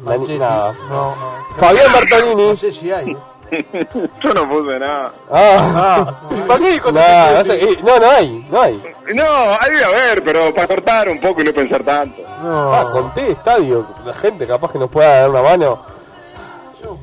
Nada. 0.03 0.73
No. 0.89 1.15
Fabián 1.57 1.93
Bertolini. 1.93 2.49
No 2.49 2.57
sé 2.57 2.71
si 2.71 2.93
hay. 2.93 3.17
Yo 4.23 4.35
no 4.35 4.49
puse 4.49 4.79
nada. 4.79 5.13
Ah, 5.31 6.13
¿Para 6.47 6.61
qué 6.61 6.73
dijo 6.73 6.93
no, 6.93 7.01
no, 7.01 7.45
sé, 7.45 7.65
eh, 7.65 7.79
no, 7.83 7.99
no 7.99 8.11
hay, 8.11 8.47
no 8.51 8.61
hay. 8.63 8.83
No, 9.15 9.25
ahí 9.25 9.83
a 9.85 9.89
ver, 9.89 10.23
pero 10.25 10.55
para 10.55 10.67
cortar 10.69 11.09
un 11.09 11.21
poco 11.21 11.41
y 11.41 11.45
no 11.45 11.53
pensar 11.53 11.83
tanto. 11.83 12.23
No. 12.43 12.73
Ah, 12.75 12.91
conté 12.93 13.33
estadio, 13.33 13.87
la 14.05 14.15
gente 14.15 14.47
capaz 14.47 14.71
que 14.73 14.79
nos 14.79 14.91
pueda 14.91 15.21
dar 15.23 15.31
una 15.31 15.43
mano. 15.43 15.79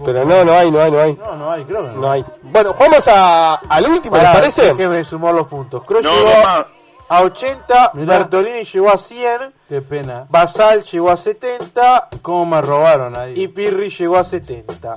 Pero 0.04 0.26
no, 0.26 0.44
no 0.44 0.54
hay, 0.54 0.72
no 0.72 0.82
hay, 0.82 0.92
no 0.92 1.00
hay. 1.02 1.14
No, 1.16 1.36
no 1.36 1.52
hay, 1.52 1.64
creo 1.66 1.84
que 1.84 1.92
no. 1.96 2.02
No 2.02 2.12
hay. 2.12 2.26
Bueno, 2.44 2.76
vamos 2.80 3.08
a, 3.08 3.56
al 3.56 3.86
último, 3.88 4.18
¿les 4.18 4.26
parece? 4.26 4.62
déjeme 4.74 5.04
sumar 5.04 5.34
los 5.36 5.48
puntos. 5.48 5.84
No, 5.90 6.00
llegó 6.00 6.42
mamá. 6.44 6.68
a 7.10 7.22
80, 7.22 7.92
Mirá. 7.94 8.18
Bertolini 8.20 8.64
llegó 8.64 8.90
a 8.90 8.98
100, 8.98 9.54
Qué 9.70 9.82
pena. 9.82 10.26
Basal 10.30 10.84
llegó 10.84 11.10
a 11.12 11.18
70 11.18 12.08
¿Cómo 12.22 12.46
me 12.46 12.62
robaron 12.62 13.16
ahí? 13.18 13.34
y 13.36 13.48
Pirri 13.50 13.90
llegó 13.90 14.18
a 14.18 14.24
70. 14.24 14.96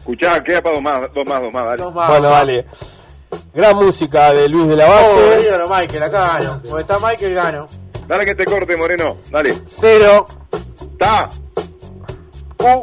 Escuchá, 0.00 0.42
queda 0.42 0.60
para 0.62 0.74
dos 0.74 0.82
más, 0.82 1.00
dos 1.14 1.26
más, 1.26 1.40
dos 1.40 1.52
más, 1.52 1.64
dale. 1.64 1.82
No 1.82 1.90
más, 1.92 2.08
Bueno, 2.08 2.28
más. 2.30 2.38
vale. 2.38 2.66
Gran 3.54 3.76
música 3.76 4.32
de 4.32 4.48
Luis 4.48 4.68
de 4.68 4.76
la 4.76 4.86
Oh, 4.86 5.16
Valle. 5.16 5.36
dígalo, 5.42 5.68
Michael, 5.68 6.02
acá 6.02 6.38
gano. 6.38 6.60
Porque 6.68 6.82
está 6.82 6.98
Michael, 6.98 7.34
gano. 7.34 7.66
Dale 8.08 8.24
que 8.24 8.34
te 8.34 8.44
corte, 8.44 8.76
Moreno. 8.76 9.18
Dale. 9.30 9.54
0, 9.66 10.26
Ta. 10.98 11.28
U, 12.58 12.82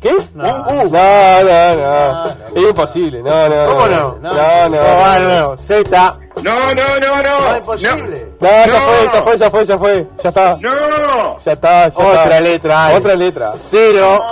¿Qué? 0.00 0.12
No. 0.34 0.44
No, 0.64 0.84
no, 0.84 1.76
no. 1.76 2.24
Es 2.54 2.62
imposible. 2.68 3.22
No, 3.22 3.48
no, 3.48 3.66
¿Cómo 3.72 3.86
no? 3.86 4.18
no? 4.20 4.32
No, 4.34 4.68
no. 4.68 4.76
no, 4.76 4.78
va 5.00 5.18
nuevo. 5.20 5.58
Z, 5.58 6.18
No, 6.42 6.74
no, 6.74 7.00
no, 7.00 7.22
no. 7.22 7.40
No, 7.40 7.50
es 7.52 7.56
imposible. 7.58 8.28
No, 8.40 8.48
ya 8.48 8.66
No. 8.66 8.80
fue, 8.80 9.08
ya 9.12 9.22
fue, 9.22 9.36
ya 9.38 9.50
fue, 9.50 9.64
ya 9.66 9.78
fue. 9.78 10.06
Ya 10.22 10.28
está. 10.28 10.56
No, 10.60 10.74
no. 10.90 11.38
Ya 11.44 11.52
está, 11.52 11.88
ya 11.88 11.94
otra 11.96 12.22
está. 12.24 12.40
letra. 12.40 12.90
Otra 12.94 13.14
letra. 13.14 13.52
0, 13.58 14.26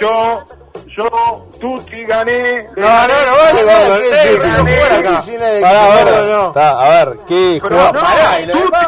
Yo, 0.00 0.44
yo, 0.96 1.46
Tuti 1.60 2.04
gané. 2.04 2.66
No, 2.76 2.88
no, 3.08 3.26
no 3.26 3.32
vale. 3.38 3.62
¿Qué 3.64 4.08
Eh, 4.08 4.32
de- 5.38 5.60
Pará, 5.60 5.84
a 5.84 5.94
ver, 6.04 6.26
no, 6.26 6.52
a 6.60 6.88
ver, 6.88 7.18
¿qué 7.28 7.60
no, 7.70 7.92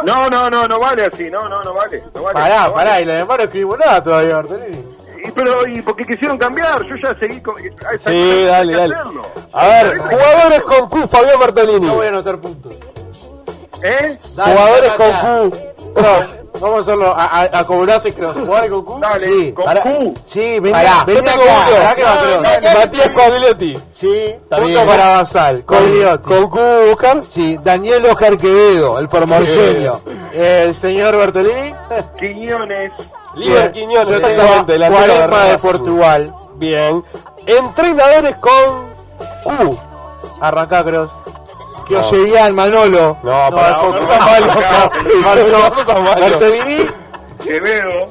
no, 0.05 0.31
no, 0.31 0.51
no, 0.51 0.69
no 0.69 0.79
vale 0.79 1.07
así. 1.07 1.31
No, 1.31 1.49
no, 1.49 1.63
no 1.63 1.75
vale. 1.75 2.03
No 2.15 2.23
vale 2.23 2.35
Pará, 2.35 2.57
no 2.67 2.73
vale. 2.73 2.75
pará, 2.75 3.01
y 3.01 3.05
lo 3.05 3.13
demás 3.15 3.39
no 3.39 3.45
escribimos 3.45 3.79
nada 3.79 4.03
todavía, 4.03 4.37
Bertolini. 4.37 4.79
Y, 5.27 5.31
pero, 5.31 5.67
y 5.67 5.81
porque 5.83 6.05
quisieron 6.05 6.37
cambiar, 6.37 6.83
yo 6.85 6.97
ya 6.97 7.19
seguí 7.19 7.41
con. 7.41 7.57
hay- 7.57 7.71
hay- 7.89 7.99
Sí, 7.99 8.45
dale, 8.45 8.73
dale. 8.77 8.95
hacerlo. 8.95 9.27
A 9.53 9.67
ver, 9.67 9.99
jugadores 9.99 10.61
con 10.63 10.89
Q, 10.91 11.07
Fabián 11.09 11.41
Bertolini. 11.41 11.87
No 11.87 11.95
voy 11.95 12.07
a 12.07 12.09
anotar 12.11 12.39
puntos. 12.39 12.75
¿Eh? 13.83 14.19
Dale, 14.37 14.55
Jugadores 14.55 14.93
con. 14.93 15.51
Q. 15.51 15.57
Cross, 15.95 16.27
vamos 16.61 16.79
a 16.79 16.81
hacerlo 16.83 17.15
a, 17.17 17.25
a, 17.25 17.59
a 17.61 17.65
cobrarse. 17.67 18.13
¿Jugadores 18.13 18.71
con 18.71 18.85
Q? 18.85 18.99
Dale, 19.01 19.27
Sí, 19.27 19.53
con 19.53 19.65
pará. 19.65 19.83
Q. 19.83 20.15
Sí, 20.27 20.59
vení, 20.61 20.73
Pará, 20.73 21.05
vení 21.07 21.19
acá. 21.29 21.35
uno. 21.41 21.77
Pará 21.77 21.95
que 21.95 22.03
va, 22.03 22.15
No, 22.15 22.21
Cross. 22.21 22.37
no, 22.63 22.71
no, 22.73 22.79
Matías 22.79 23.09
Coagliotti. 23.13 23.79
Sí, 23.93 24.19
está 24.27 24.57
Punto 24.57 24.67
bien. 24.69 24.87
para 24.87 25.09
Basal, 25.17 25.65
Cogliotti. 25.65 26.25
Con 26.29 26.51
Q, 26.51 26.59
Oscar. 26.93 27.23
Sí, 27.29 27.59
Daniel 27.63 28.05
Oscar 28.07 28.37
Quevedo, 28.39 28.99
el 28.99 29.09
formoseño. 29.09 30.01
El 30.33 30.75
señor 30.75 31.17
Bertolini. 31.17 31.75
Quiñones. 32.19 32.93
Liber 33.37 33.73
Quiñones, 33.73 34.17
exactamente. 34.23 34.79
de 34.79 34.89
Cuaresma 34.91 35.45
de. 35.45 35.59
Portugal. 35.59 36.35
Bien. 36.57 37.05
Entrenadores 37.47 38.37
con 38.37 38.95
Q. 39.43 39.79
Arrancá, 40.41 40.85
Cross. 40.85 41.11
Que 41.89 41.97
Oseguian, 41.97 42.55
Manolo. 42.55 43.17
No, 43.23 43.51
No, 43.51 43.57
para, 43.57 43.71
no, 43.77 43.83
no, 43.83 44.01
no, 44.01 44.09
malo, 45.21 45.49
no, 45.49 46.03
no. 46.03 46.15
Bertolini. 46.21 46.87
Quevedo. 47.43 48.07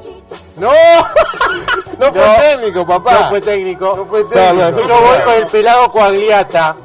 No, 0.58 0.70
no 1.98 2.12
fue 2.12 2.26
No. 2.26 2.34
técnico, 2.36 2.86
papá. 2.86 3.12
No 3.22 3.28
fue 3.30 3.40
técnico. 3.40 3.94
No 3.96 4.06
fue 4.06 4.22
No, 4.22 4.28
técnico. 4.28 4.70
no, 4.70 4.88
Yo 4.88 5.00
voy 5.00 5.18
con 5.24 5.34
el 5.34 5.46
pelado 5.46 5.90
Coagliata. 5.90 6.76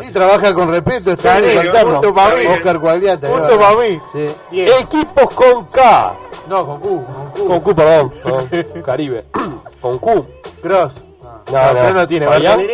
Sí, 0.00 0.10
trabaja 0.12 0.52
con 0.54 0.68
respeto, 0.70 1.12
está 1.12 1.38
en 1.38 1.42
Dale, 1.42 1.52
el 1.52 1.58
alterno. 1.68 1.92
punto 2.00 2.14
pa' 2.14 2.30
mí. 2.30 2.46
Oscar 2.46 2.80
Cuagliata. 2.80 3.28
Punto 3.28 3.58
para 3.60 3.76
mí. 3.76 4.00
Sí. 4.12 4.34
10. 4.50 4.80
Equipos 4.82 5.30
con 5.34 5.64
K. 5.66 6.12
No, 6.48 6.66
con 6.66 6.80
Q. 6.80 7.04
Con 7.06 7.30
Q. 7.30 7.46
Con 7.48 7.60
Q, 7.60 7.74
perdón. 7.74 8.12
perdón. 8.22 8.82
Caribe. 8.84 9.24
Con 9.80 9.98
Q. 9.98 10.26
Cross. 10.62 11.04
No, 11.50 11.72
no. 11.72 11.80
Cross 11.80 11.94
no 11.94 12.06
tiene. 12.08 12.26
Fabián. 12.26 12.66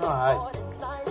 No, 0.00 0.22
ay. 0.22 0.36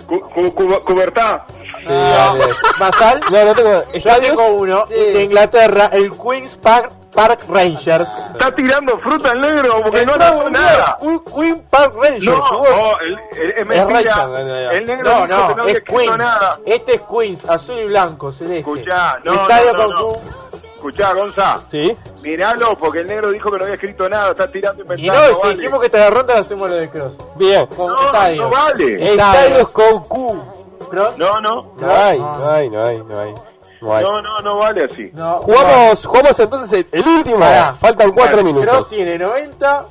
Cu- 0.06 0.20
cu- 0.20 0.54
cu- 0.54 0.80
Cubertá. 0.84 1.44
Sí, 1.80 1.86
dale. 1.88 2.44
Basal. 2.78 3.20
No, 3.30 3.44
no 3.44 3.54
tengo. 3.54 3.70
Yo 3.70 3.84
¿Estadios? 3.92 4.36
tengo 4.36 4.48
uno 4.48 4.86
Sí. 4.88 4.94
de 4.94 5.22
Inglaterra, 5.24 5.90
el 5.92 6.10
Queen's 6.16 6.56
Park, 6.56 6.92
Park 7.14 7.40
Rangers. 7.48 8.08
Está 8.32 8.54
tirando 8.54 8.98
fruta 8.98 9.30
al 9.32 9.40
negro 9.40 9.80
porque 9.82 10.00
El 10.00 10.06
no 10.06 10.14
anotó 10.14 10.50
nada. 10.50 10.96
Queen- 11.00 11.20
Queen 11.34 11.62
Park 11.70 11.92
Rangers. 12.00 12.24
No, 12.26 12.50
no, 12.62 12.98
el, 13.00 13.18
el, 13.40 13.50
es 13.56 13.66
mentira. 13.66 14.16
No, 14.16 14.26
no, 14.26 14.38
no. 14.38 14.70
El 14.70 14.86
negro 14.86 15.10
No, 15.10 15.26
no, 15.26 15.54
no 15.56 15.64
es 15.64 15.74
escrito 15.76 15.98
Queen. 16.00 16.18
nada. 16.18 16.58
Este 16.66 16.94
es 16.94 17.00
Queens, 17.02 17.48
azul 17.48 17.78
y 17.78 17.84
blanco, 17.84 18.32
celeste. 18.32 18.58
Escuchá, 18.60 19.18
no, 19.24 19.32
Estadio 19.34 19.72
no, 19.72 19.78
no, 19.78 19.84
con 19.84 19.90
no. 20.24 20.43
Escuchá, 20.86 21.14
Gonza. 21.14 21.60
Sí. 21.70 21.96
Miralo 22.22 22.76
porque 22.78 23.00
el 23.00 23.06
negro 23.06 23.30
dijo 23.30 23.50
que 23.50 23.56
no 23.56 23.64
había 23.64 23.74
escrito 23.76 24.06
nada. 24.06 24.32
Está 24.32 24.48
tirando 24.50 24.82
Y 24.82 24.82
inventando. 24.82 25.28
no, 25.30 25.34
si 25.34 25.42
vale. 25.42 25.54
dijimos 25.56 25.80
que 25.80 25.86
esta 25.86 25.98
la 25.98 26.10
ronda 26.10 26.34
la 26.34 26.40
hacemos 26.40 26.68
lo 26.68 26.74
de 26.76 26.90
Cross. 26.90 27.16
Bien. 27.36 27.66
Con 27.68 27.86
No, 27.88 28.06
estadio. 28.06 28.42
no 28.42 28.50
vale. 28.50 29.10
Estadios 29.12 29.68
con 29.70 30.04
Q. 30.04 30.42
Cross. 30.90 31.16
No, 31.16 31.40
no. 31.40 31.72
No 31.78 31.90
hay, 31.96 32.18
no 32.18 32.50
hay, 32.50 32.68
no 32.70 32.84
hay, 32.84 32.98
no 32.98 33.18
hay. 33.20 33.34
No 33.80 33.94
hay. 33.96 34.04
No, 34.04 34.20
no, 34.20 34.38
no 34.40 34.58
vale 34.58 34.84
así. 34.84 35.10
No. 35.14 35.40
Jugamos, 35.40 36.04
jugamos 36.06 36.38
entonces 36.38 36.86
el, 36.92 37.00
el 37.00 37.08
último. 37.08 37.38
Pará. 37.38 37.74
Faltan 37.80 38.12
cuatro 38.12 38.36
Dale, 38.36 38.50
Cross 38.52 38.62
minutos. 38.66 38.88
tiene 38.90 39.18
90. 39.18 39.86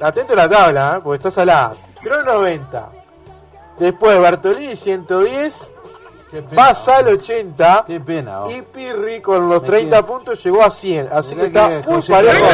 Atento 0.00 0.32
a 0.34 0.36
la 0.36 0.48
tabla, 0.48 0.94
¿eh? 0.96 1.00
porque 1.02 1.16
está 1.16 1.30
salada. 1.32 1.72
Cross 2.02 2.24
90. 2.24 2.88
Después 3.80 4.20
Bartolini 4.20 4.76
110. 4.76 5.72
Pena. 6.30 6.46
Basal 6.52 7.08
80. 7.08 7.84
Qué 7.86 8.00
pena. 8.00 8.40
oh. 8.42 8.50
Y 8.50 8.60
Pirri 8.62 9.20
con 9.20 9.48
los 9.48 9.62
Me 9.62 9.66
30 9.68 9.96
quedo. 9.96 10.06
puntos 10.06 10.42
llegó 10.44 10.62
a 10.64 10.70
100. 10.70 11.08
Así 11.12 11.34
que 11.36 11.46
está 11.46 11.82
muy 11.86 12.02
parejo. 12.02 12.44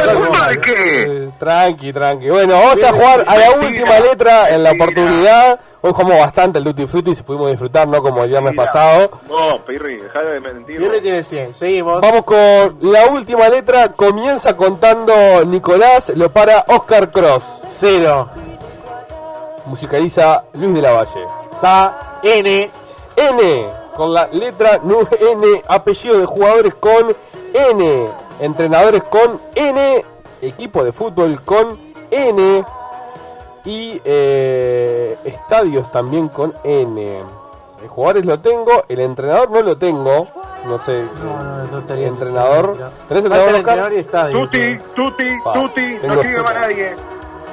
Eh, 0.75 1.29
tranqui, 1.39 1.91
tranqui. 1.91 2.29
Bueno, 2.29 2.53
vamos 2.53 2.83
a 2.83 2.91
jugar 2.93 3.23
a 3.27 3.37
la 3.37 3.51
última 3.51 3.99
letra 3.99 4.49
en 4.49 4.63
la 4.63 4.71
oportunidad. 4.71 5.59
Hoy 5.81 5.91
jugamos 5.91 6.17
bastante 6.19 6.59
el 6.59 6.63
Duty 6.65 6.85
Fruity, 6.87 7.13
si 7.15 7.23
pudimos 7.23 7.49
disfrutar, 7.49 7.87
¿no? 7.87 8.01
Como 8.01 8.23
el 8.23 8.29
viernes 8.29 8.51
Mira. 8.51 8.63
pasado. 8.65 9.19
No, 9.27 9.65
Pirri, 9.65 9.97
dejá 9.97 10.21
de 10.21 10.39
mentir. 10.39 10.77
Pirri 10.77 11.01
tiene 11.01 11.23
100. 11.23 11.53
Seguimos. 11.53 11.99
Vamos 11.99 12.23
con 12.23 12.77
la 12.81 13.07
última 13.07 13.49
letra. 13.49 13.91
Comienza 13.91 14.55
contando 14.55 15.43
Nicolás, 15.45 16.09
lo 16.15 16.31
para 16.31 16.63
Oscar 16.69 17.11
Cross. 17.11 17.43
Cero. 17.67 18.29
Musicaliza 19.65 20.43
Luis 20.53 20.73
de 20.75 20.81
la 20.81 20.91
Valle. 20.91 21.25
Está 21.53 22.19
N. 22.23 22.71
N, 23.15 23.69
con 23.95 24.13
la 24.13 24.27
letra 24.27 24.79
N, 24.83 25.63
apellido 25.67 26.19
de 26.19 26.25
jugadores 26.25 26.75
con 26.75 27.15
N, 27.53 28.09
entrenadores 28.39 29.03
con 29.03 29.39
N, 29.55 30.05
equipo 30.41 30.83
de 30.83 30.91
fútbol 30.91 31.41
con 31.43 31.77
N 32.11 32.65
y 33.65 34.01
eh, 34.03 35.17
estadios 35.23 35.89
también 35.91 36.27
con 36.29 36.53
N. 36.63 37.23
El 37.81 37.87
jugadores 37.89 38.25
lo 38.25 38.39
tengo, 38.39 38.83
el 38.87 38.99
entrenador 38.99 39.51
no 39.51 39.61
lo 39.61 39.77
tengo, 39.77 40.27
no 40.65 40.79
sé. 40.79 41.05
No, 41.23 41.43
no, 41.43 41.65
no 41.65 41.79
estaría 41.79 42.07
entrenador. 42.07 42.77
¿Tenés 43.09 43.25
entrenador, 43.25 43.55
entrenador 43.55 43.93
y 43.93 43.97
estadio. 43.97 44.39
Tuti, 44.39 44.77
tuti, 44.95 45.39
Pa, 45.43 45.53
tuti. 45.53 45.99
No 46.03 46.21
cero. 46.21 46.43
más 46.43 46.55
nadie. 46.55 46.95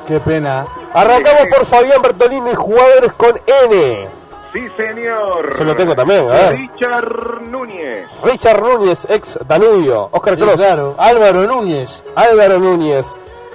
Qué 0.06 0.20
pena. 0.20 0.66
Arrancamos 0.92 1.46
por 1.54 1.66
Fabián 1.66 2.02
Bertolini, 2.02 2.54
jugadores 2.54 3.12
con 3.14 3.40
N. 3.70 4.19
Sí, 4.52 4.66
señor. 4.76 5.56
Yo 5.58 5.64
lo 5.64 5.76
tengo 5.76 5.94
también, 5.94 6.28
a 6.28 6.32
ver. 6.32 6.56
Richard 6.56 7.42
Núñez. 7.48 8.08
Richard 8.24 8.60
Núñez, 8.62 9.06
ex 9.08 9.38
Danubio. 9.46 10.08
Oscar 10.10 10.34
Sí, 10.34 10.40
Cross. 10.40 10.54
claro. 10.56 10.94
Álvaro 10.98 11.46
Núñez. 11.46 12.02
Álvaro 12.16 12.58
Núñez, 12.58 13.06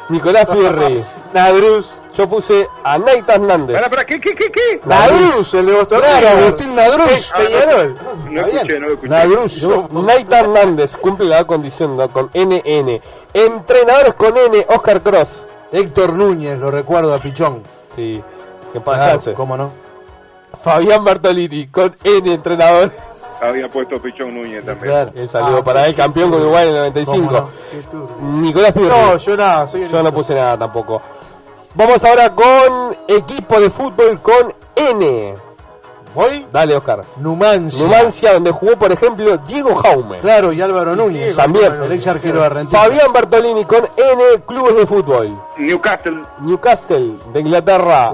Nicolás 0.10 0.46
Pirri. 0.52 1.04
Nadruz. 1.34 1.92
Yo 2.18 2.30
puse 2.30 2.66
a 2.82 2.98
Nate 2.98 3.26
Hernández. 3.28 3.76
Para, 3.76 3.90
para, 3.90 4.06
¿qué, 4.06 4.22
qué, 4.22 4.34
qué, 4.34 4.50
qué? 4.50 4.80
Nadruz, 4.86 5.54
el 5.54 5.66
de 5.66 5.74
Boston. 5.74 6.00
Claro, 6.00 6.28
Agustín 6.30 6.74
Nadruz. 6.74 7.34
Peñarol. 7.36 7.96
No 8.32 8.42
escuché, 8.46 8.80
no 8.80 8.88
lo 8.88 8.94
escuché. 8.94 9.10
Nadruz. 9.10 9.56
Yo- 9.60 9.88
Nate 9.92 10.26
Hernández 10.36 10.96
cumple 10.96 11.28
la 11.28 11.44
condición 11.46 11.98
¿no? 11.98 12.08
con 12.08 12.30
NN. 12.34 13.02
Entrenadores 13.34 14.14
con 14.14 14.38
N, 14.38 14.66
Oscar 14.70 15.02
Cross. 15.02 15.44
Héctor 15.74 16.14
Núñez, 16.14 16.58
lo 16.58 16.72
recuerdo 16.72 17.14
a 17.14 17.18
Pichón. 17.18 17.64
Sí, 17.98 18.24
que 18.72 18.80
paz 18.80 19.24
Claro. 19.24 19.36
¿Cómo 19.38 19.58
no? 19.58 19.72
Fabián 20.66 21.04
Bertolini 21.04 21.68
con 21.68 21.96
N 22.04 22.34
entrenadores. 22.34 22.90
Había 23.40 23.70
puesto 23.70 24.02
Pichón 24.02 24.34
Núñez 24.34 24.66
también. 24.66 24.92
Claro. 24.92 25.12
El 25.14 25.30
saludo 25.30 25.58
Ah, 25.60 25.64
para 25.64 25.86
él, 25.86 25.94
qué 25.94 26.02
campeón 26.02 26.32
con. 26.32 26.42
Uruguay 26.42 26.64
en 26.64 26.70
el 26.70 26.78
95. 26.78 27.28
¿Cómo 27.92 28.10
no? 28.22 28.42
Nicolás 28.42 28.72
Pirri. 28.72 28.88
No, 28.88 29.18
yo 29.18 29.38
nada, 29.38 29.68
soy 29.68 29.84
el 29.84 29.90
Yo 29.90 30.02
no 30.02 30.12
puse 30.12 30.34
nada 30.34 30.58
tampoco. 30.58 31.00
Vamos 31.76 32.04
ahora 32.04 32.32
con 32.32 32.96
equipo 33.08 33.60
de 33.60 33.70
fútbol 33.70 34.20
con 34.22 34.56
N. 34.76 35.36
¿Voy? 36.16 36.48
Dale, 36.52 36.76
Oscar. 36.78 37.02
Numancia. 37.18 37.86
Numancia, 37.86 38.34
donde 38.34 38.50
jugó, 38.50 38.76
por 38.78 38.92
ejemplo, 38.92 39.38
Diego 39.46 39.76
Jaume. 39.76 40.18
Claro, 40.20 40.52
y 40.52 40.62
Álvaro 40.64 40.96
Núñez. 40.96 41.32
sí, 41.32 41.36
También. 41.36 41.74
El 41.84 41.92
ex 41.92 42.08
arquero 42.08 42.40
de 42.40 42.46
Argentina. 42.48 42.80
Fabián 42.82 43.14
Bertolini 43.14 43.66
con 43.66 43.86
N, 43.98 44.24
clubes 44.48 44.76
de 44.78 44.88
fútbol. 44.88 45.38
Newcastle. 45.58 46.18
Newcastle, 46.40 47.18
de 47.34 47.40
Inglaterra. 47.42 48.12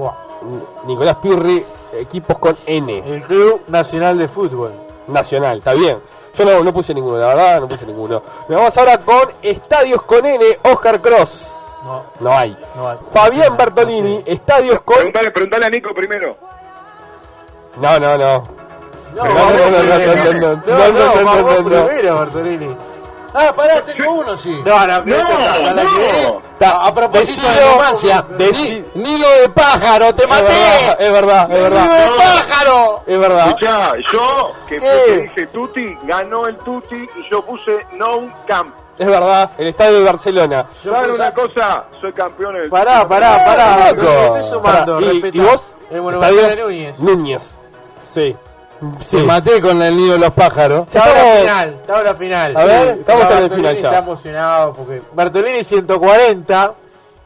Nicolás 0.86 1.16
Pirri, 1.22 1.64
equipos 1.92 2.38
con 2.38 2.56
N. 2.66 3.02
El 3.06 3.22
Club 3.22 3.62
Nacional 3.68 4.18
de 4.18 4.28
Fútbol. 4.28 4.72
Nacional, 5.08 5.58
está 5.58 5.72
bien. 5.74 5.98
Yo 6.34 6.44
no, 6.44 6.62
no 6.64 6.72
puse 6.72 6.94
ninguno, 6.94 7.18
la 7.18 7.26
verdad, 7.26 7.60
no 7.60 7.68
puse 7.68 7.84
ninguno. 7.86 8.22
Nos 8.48 8.58
vamos 8.58 8.76
ahora 8.78 8.98
con 8.98 9.28
estadios 9.42 10.02
con 10.04 10.24
N, 10.24 10.44
Oscar 10.62 11.00
Cross. 11.00 11.48
No, 11.84 12.04
No 12.20 12.32
hay. 12.38 12.56
no 12.76 12.88
hay. 12.88 12.98
Fabián 13.12 13.56
Bertolini, 13.56 14.22
estadios 14.24 14.80
con. 14.82 14.96
Preguntale, 14.96 15.30
preguntale 15.32 15.66
a 15.66 15.70
Nico 15.70 15.92
primero. 15.94 16.36
No, 17.76 17.98
no, 17.98 18.16
no. 18.16 18.42
No, 19.14 19.24
No, 19.24 19.34
vamos 19.34 19.52
no, 19.54 19.70
no, 19.70 19.82
no, 19.82 19.94
primero. 19.94 20.32
no, 20.32 20.40
no, 20.40 20.62
no, 20.64 20.92
no, 20.92 20.92
no, 20.92 21.14
no, 21.14 21.24
vamos 21.24 21.42
no, 21.42 21.70
no. 21.80 21.86
primero, 21.86 22.18
Bertolini. 22.20 22.76
Ah, 23.34 23.52
pará, 23.56 23.80
tengo 23.82 24.12
uno, 24.12 24.36
sí. 24.36 24.50
No, 24.64 24.86
no, 24.86 25.04
no, 25.04 25.16
No, 25.16 25.74
no. 25.74 26.42
Está, 26.52 26.86
A 26.86 26.94
propósito 26.94 27.46
de 27.48 28.44
deci- 28.46 28.84
ni- 28.94 29.02
nido 29.02 29.28
de 29.40 29.48
pájaro, 29.48 30.14
te 30.14 30.24
Es 30.24 30.28
maté. 30.28 30.42
verdad, 30.42 31.00
es 31.00 31.12
verdad, 31.12 31.42
es 31.42 31.48
¡Nido 31.48 31.62
verdad. 31.70 31.96
de 32.04 32.10
pájaro! 32.18 33.02
Es 33.06 33.18
verdad. 33.18 33.48
Escuchá, 33.48 33.92
yo 34.12 34.52
que, 34.68 34.78
¿Qué? 34.78 35.20
dije 35.22 35.46
Tuti, 35.48 35.98
ganó 36.04 36.46
el 36.46 36.56
Tuti 36.58 36.94
y 37.16 37.30
yo 37.30 37.42
puse 37.42 37.86
no 37.92 38.28
camp. 38.46 38.74
Es 38.98 39.06
verdad, 39.08 39.50
el 39.58 39.68
estadio 39.68 39.98
de 39.98 40.04
Barcelona. 40.04 40.66
¿Saben 40.84 41.10
una 41.12 41.32
cosa? 41.32 41.84
Soy 42.00 42.12
campeón 42.12 42.54
del 42.54 42.68
Pará, 42.68 43.08
pará, 43.08 43.42
pará. 43.44 43.90
Loco. 43.92 44.02
no 44.02 44.36
estoy 44.36 44.50
sumando, 44.58 44.94
Pará, 44.96 45.12
¿Y, 45.12 45.30
y 45.32 45.40
vos? 45.40 45.74
El 45.90 46.02
Monumental 46.02 46.34
de 46.36 46.42
Estadio 46.42 46.64
Núñez. 46.66 46.98
Núñez. 46.98 47.56
Sí. 48.12 48.36
Sí. 49.00 49.16
Maté 49.18 49.60
con 49.60 49.80
el 49.82 49.96
nido 49.96 50.14
de 50.14 50.18
los 50.18 50.32
pájaros. 50.32 50.86
Está 50.88 51.00
ahora 51.04 51.12
Estamos- 51.20 51.40
final, 51.40 51.68
está 51.70 51.96
ahora 51.96 52.14
final. 52.14 52.56
A 52.56 52.64
ver, 52.64 52.88
estamos 52.98 53.30
en 53.30 53.38
el 53.38 53.50
final 53.50 53.76
ya. 53.76 53.88
Está 53.88 53.98
emocionado 53.98 54.72
porque 54.72 55.02
Bertolini 55.12 55.62
140, 55.64 56.74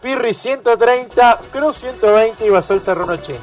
Pirri 0.02 0.34
130, 0.34 1.38
Cruz 1.50 1.76
120 1.78 2.46
y 2.46 2.50
Basol 2.50 2.80
Cerrón 2.80 3.10
80. 3.10 3.40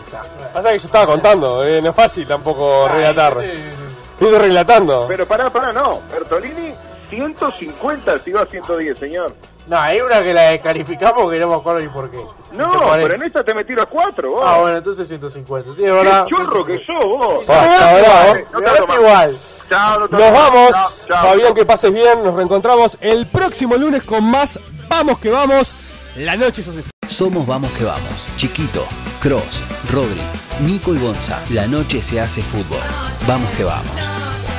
Pasa 0.53 0.70
que 0.70 0.79
yo 0.79 0.86
estaba 0.86 1.05
contando, 1.08 1.63
eh, 1.63 1.82
no 1.82 1.89
es 1.89 1.96
fácil 1.96 2.27
tampoco 2.27 2.88
relatar. 2.88 3.38
Estoy 3.43 4.38
relatando. 4.38 5.05
Pero 5.08 5.27
pará, 5.27 5.50
pará, 5.50 5.74
no. 5.74 6.01
Bertolini, 6.12 6.74
150 7.15 8.20
si 8.20 8.32
va 8.32 8.41
a 8.41 8.46
110, 8.46 8.98
señor. 8.98 9.36
No, 9.67 9.77
hay 9.77 10.01
una 10.01 10.22
que 10.22 10.34
la 10.34 10.41
descalificamos 10.50 11.32
que 11.32 11.39
no 11.39 11.48
me 11.48 11.55
acuerdo 11.55 11.79
ni 11.82 11.88
por 11.88 12.10
qué. 12.12 12.17
No, 12.51 12.70
140. 12.72 12.96
pero 13.01 13.15
en 13.15 13.24
esta 13.24 13.43
te 13.43 13.53
metí 13.53 13.74
los 13.74 13.86
cuatro, 13.86 14.32
vos. 14.32 14.43
Ah, 14.46 14.58
bueno, 14.60 14.77
entonces 14.77 15.08
150. 15.08 15.74
Sí, 15.74 15.84
es 15.84 15.86
Qué 15.86 15.91
verdad. 15.91 16.25
chorro 16.27 16.65
que 16.65 16.79
sos, 16.86 17.05
vos. 17.05 17.50
Ah. 17.50 18.34
No 18.51 18.60
te 18.60 18.65
Ganaste 18.65 18.79
tomas. 18.82 18.98
igual. 18.98 19.38
Chao, 19.70 20.00
no 20.00 20.08
te 20.10 20.15
Nos 20.17 20.32
vamos. 20.34 20.72
Chao, 20.72 20.89
chao. 21.08 21.27
Fabián, 21.29 21.53
que 21.53 21.65
pases 21.65 21.93
bien. 21.93 22.24
Nos 22.24 22.34
reencontramos 22.36 22.98
el 23.01 23.25
próximo 23.27 23.75
lunes 23.75 24.03
con 24.03 24.24
más 24.25 24.60
Vamos 24.89 25.17
que 25.20 25.29
vamos. 25.32 25.74
La 26.17 26.36
noche 26.36 26.62
se 26.62 26.70
hace 26.70 26.84
Somos 27.08 27.48
Vamos 27.48 27.72
que 27.72 27.86
Vamos. 27.86 28.27
Chiquito, 28.36 28.86
Cross, 29.22 29.63
Rodri, 29.91 30.22
Nico 30.60 30.93
y 30.93 31.00
Gonza. 31.00 31.41
La 31.50 31.65
noche 31.67 32.03
se 32.03 32.20
hace 32.20 32.41
fútbol. 32.43 32.77
Vamos 33.25 33.50
que 33.51 33.63
vamos. 33.63 34.10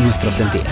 Nuestro 0.00 0.32
sentir. 0.32 0.62